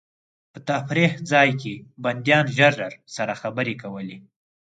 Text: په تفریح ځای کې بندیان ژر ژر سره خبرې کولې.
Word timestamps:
په 0.51 0.59
تفریح 0.69 1.11
ځای 1.31 1.49
کې 1.61 1.73
بندیان 2.03 2.45
ژر 2.57 2.73
ژر 2.79 2.91
سره 3.15 3.33
خبرې 3.41 3.75
کولې. 3.81 4.17